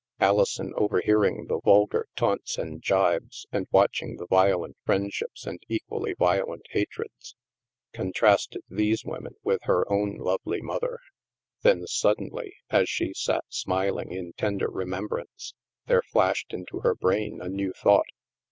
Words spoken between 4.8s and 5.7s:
friend ships and